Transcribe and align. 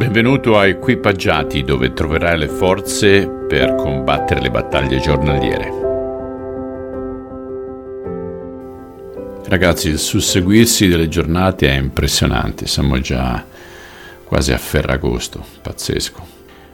Benvenuto 0.00 0.56
a 0.56 0.66
Equipaggiati 0.66 1.62
dove 1.62 1.92
troverai 1.92 2.38
le 2.38 2.48
forze 2.48 3.28
per 3.28 3.74
combattere 3.74 4.40
le 4.40 4.50
battaglie 4.50 4.98
giornaliere. 4.98 5.70
Ragazzi, 9.44 9.90
il 9.90 9.98
susseguirsi 9.98 10.88
delle 10.88 11.06
giornate 11.06 11.68
è 11.68 11.76
impressionante, 11.76 12.66
siamo 12.66 12.98
già 12.98 13.44
quasi 14.24 14.52
a 14.52 14.56
Ferragosto, 14.56 15.44
pazzesco. 15.60 16.26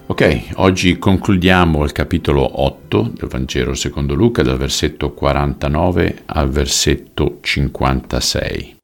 Ok, 0.07 0.51
oggi 0.55 0.97
concludiamo 0.97 1.83
il 1.83 1.91
capitolo 1.91 2.63
8 2.63 3.11
del 3.13 3.29
Vangelo 3.29 3.75
secondo 3.75 4.15
Luca 4.15 4.45
dal 4.45 4.57
versetto 4.57 5.13
49 5.13 6.23
al 6.27 6.49
versetto 6.49 7.39
56. 7.41 8.77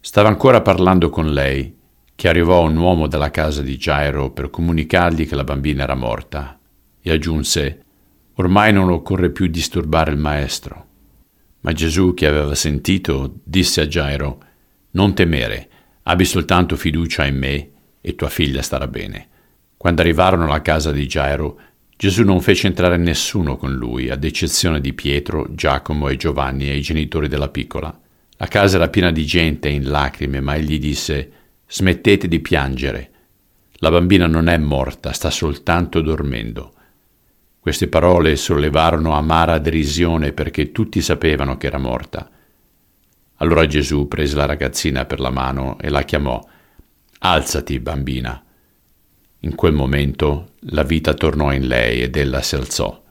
Stava 0.00 0.26
ancora 0.26 0.60
parlando 0.60 1.08
con 1.08 1.32
lei 1.32 1.76
che 2.16 2.28
arrivò 2.28 2.64
un 2.64 2.76
uomo 2.76 3.06
dalla 3.06 3.30
casa 3.30 3.62
di 3.62 3.76
Gairo 3.76 4.32
per 4.32 4.50
comunicargli 4.50 5.28
che 5.28 5.36
la 5.36 5.44
bambina 5.44 5.84
era 5.84 5.94
morta 5.94 6.58
e 7.00 7.12
aggiunse 7.12 7.82
Ormai 8.38 8.70
non 8.72 8.90
occorre 8.90 9.30
più 9.30 9.46
disturbare 9.46 10.10
il 10.10 10.18
maestro. 10.18 10.84
Ma 11.60 11.72
Gesù, 11.72 12.12
che 12.12 12.26
aveva 12.26 12.54
sentito, 12.54 13.40
disse 13.42 13.80
a 13.80 13.86
Gairo 13.86 14.42
Non 14.90 15.14
temere, 15.14 15.68
abbi 16.02 16.26
soltanto 16.26 16.76
fiducia 16.76 17.24
in 17.24 17.38
me 17.38 17.70
e 18.00 18.14
tua 18.14 18.28
figlia 18.28 18.60
starà 18.60 18.88
bene. 18.88 19.28
Quando 19.78 20.02
arrivarono 20.02 20.44
alla 20.44 20.60
casa 20.60 20.92
di 20.92 21.06
Gairo, 21.06 21.58
Gesù 21.96 22.24
non 22.24 22.42
fece 22.42 22.66
entrare 22.66 22.98
nessuno 22.98 23.56
con 23.56 23.72
lui, 23.72 24.10
ad 24.10 24.22
eccezione 24.22 24.82
di 24.82 24.92
Pietro, 24.92 25.46
Giacomo 25.54 26.08
e 26.08 26.16
Giovanni 26.16 26.68
e 26.68 26.76
i 26.76 26.82
genitori 26.82 27.28
della 27.28 27.48
piccola. 27.48 27.98
La 28.36 28.46
casa 28.48 28.76
era 28.76 28.88
piena 28.88 29.10
di 29.10 29.24
gente 29.24 29.70
in 29.70 29.88
lacrime, 29.88 30.40
ma 30.40 30.56
egli 30.56 30.78
disse 30.78 31.30
Smettete 31.68 32.28
di 32.28 32.38
piangere. 32.40 33.10
La 33.78 33.90
bambina 33.90 34.26
non 34.26 34.48
è 34.48 34.56
morta, 34.56 35.12
sta 35.12 35.30
soltanto 35.30 36.00
dormendo. 36.00 36.72
Queste 37.58 37.88
parole 37.88 38.36
sollevarono 38.36 39.12
amara 39.14 39.58
derisione 39.58 40.32
perché 40.32 40.70
tutti 40.70 41.02
sapevano 41.02 41.56
che 41.56 41.66
era 41.66 41.78
morta. 41.78 42.30
Allora 43.38 43.66
Gesù 43.66 44.06
prese 44.06 44.36
la 44.36 44.46
ragazzina 44.46 45.04
per 45.04 45.18
la 45.18 45.30
mano 45.30 45.76
e 45.80 45.88
la 45.88 46.02
chiamò. 46.02 46.40
Alzati, 47.18 47.80
bambina. 47.80 48.40
In 49.40 49.54
quel 49.56 49.72
momento 49.72 50.52
la 50.70 50.84
vita 50.84 51.14
tornò 51.14 51.52
in 51.52 51.66
lei 51.66 52.02
ed 52.02 52.14
ella 52.14 52.42
si 52.42 52.54
alzò. 52.54 53.02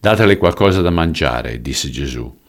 Datele 0.00 0.36
qualcosa 0.36 0.80
da 0.80 0.90
mangiare, 0.90 1.62
disse 1.62 1.88
Gesù. 1.88 2.42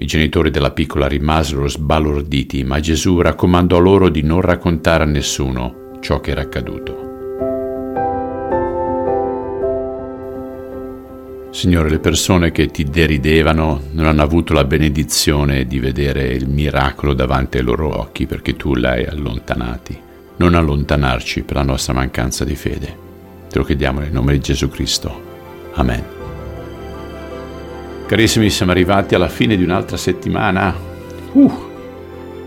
I 0.00 0.06
genitori 0.06 0.50
della 0.50 0.70
piccola 0.70 1.06
rimasero 1.06 1.68
sbalorditi, 1.68 2.64
ma 2.64 2.80
Gesù 2.80 3.20
raccomandò 3.20 3.78
loro 3.78 4.08
di 4.08 4.22
non 4.22 4.40
raccontare 4.40 5.02
a 5.02 5.06
nessuno 5.06 5.98
ciò 6.00 6.20
che 6.20 6.30
era 6.30 6.40
accaduto. 6.40 7.08
Signore, 11.50 11.90
le 11.90 11.98
persone 11.98 12.50
che 12.50 12.68
ti 12.68 12.84
deridevano 12.84 13.82
non 13.92 14.06
hanno 14.06 14.22
avuto 14.22 14.54
la 14.54 14.64
benedizione 14.64 15.66
di 15.66 15.78
vedere 15.78 16.28
il 16.28 16.48
miracolo 16.48 17.12
davanti 17.12 17.58
ai 17.58 17.64
loro 17.64 17.98
occhi 17.98 18.24
perché 18.24 18.56
tu 18.56 18.74
li 18.74 18.86
hai 18.86 19.04
allontanati. 19.04 19.98
Non 20.36 20.54
allontanarci 20.54 21.42
per 21.42 21.56
la 21.56 21.62
nostra 21.62 21.92
mancanza 21.92 22.46
di 22.46 22.56
fede. 22.56 22.96
Te 23.50 23.58
lo 23.58 23.64
chiediamo 23.64 24.00
nel 24.00 24.12
nome 24.12 24.32
di 24.32 24.40
Gesù 24.40 24.70
Cristo. 24.70 25.28
Amen. 25.74 26.19
Carissimi, 28.10 28.50
siamo 28.50 28.72
arrivati 28.72 29.14
alla 29.14 29.28
fine 29.28 29.56
di 29.56 29.62
un'altra 29.62 29.96
settimana. 29.96 30.74
Uh, 31.30 31.52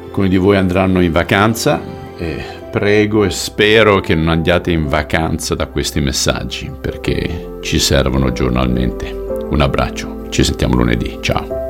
alcuni 0.03 0.27
di 0.27 0.35
voi 0.35 0.57
andranno 0.57 0.99
in 0.99 1.13
vacanza 1.13 1.81
e 2.17 2.43
prego 2.69 3.23
e 3.23 3.29
spero 3.29 4.01
che 4.01 4.13
non 4.13 4.27
andiate 4.27 4.71
in 4.71 4.89
vacanza 4.89 5.55
da 5.55 5.67
questi 5.67 6.01
messaggi 6.01 6.69
perché 6.69 7.59
ci 7.61 7.79
servono 7.79 8.33
giornalmente. 8.33 9.09
Un 9.51 9.61
abbraccio, 9.61 10.27
ci 10.27 10.43
sentiamo 10.43 10.75
lunedì, 10.75 11.19
ciao. 11.21 11.63